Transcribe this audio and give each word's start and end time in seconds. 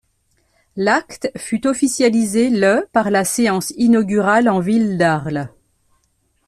L'acte 0.75 1.29
fut 1.37 1.67
officialisé 1.67 2.49
le 2.49 2.87
par 2.91 3.11
la 3.11 3.23
séance 3.23 3.69
inaugurale 3.77 4.49
en 4.49 4.59
ville 4.59 4.97
d'Arles. 4.97 5.51